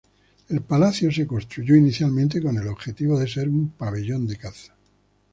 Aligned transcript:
El 0.49 0.61
palacio 0.61 1.11
se 1.11 1.27
construyó 1.27 1.75
inicialmente 1.75 2.41
con 2.41 2.57
el 2.57 2.67
objetivo 2.67 3.19
de 3.19 3.27
ser 3.27 3.47
un 3.47 3.69
pabellón 3.69 4.25
de 4.25 4.35
caza. 4.35 4.73